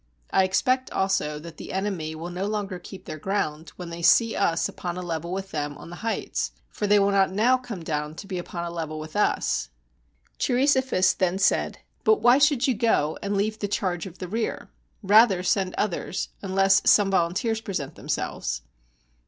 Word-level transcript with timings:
I 0.33 0.45
expect 0.45 0.89
also 0.89 1.37
that 1.37 1.57
the 1.57 1.71
enemy 1.71 2.15
will 2.15 2.31
no 2.31 2.47
longer 2.47 2.79
keep 2.79 3.05
their 3.05 3.19
ground, 3.19 3.69
when 3.75 3.91
they 3.91 4.01
see 4.01 4.35
us 4.35 4.67
upon 4.67 4.97
a 4.97 5.01
level 5.03 5.31
with 5.31 5.51
them 5.51 5.77
on 5.77 5.91
the 5.91 5.97
heights, 5.97 6.53
for 6.69 6.87
they 6.87 6.97
will 6.97 7.11
not 7.11 7.31
now 7.31 7.55
come 7.55 7.83
down 7.83 8.15
to 8.15 8.25
be 8.25 8.39
upon 8.39 8.63
a 8.65 8.71
level 8.71 8.97
with 8.97 9.15
us." 9.15 9.69
Cheiri 10.39 10.65
sophus 10.67 11.13
then 11.15 11.37
said, 11.37 11.77
"But 12.03 12.19
why 12.19 12.39
should 12.39 12.65
you 12.67 12.73
go, 12.73 13.19
and 13.21 13.37
leave 13.37 13.59
the 13.59 13.67
charge 13.67 14.07
of 14.07 14.17
the 14.17 14.27
rear? 14.27 14.71
Rather 15.03 15.43
send 15.43 15.75
others, 15.75 16.29
unless 16.41 16.81
some 16.83 17.11
volunteers 17.11 17.61
present 17.61 17.93
themselves." 17.93 18.63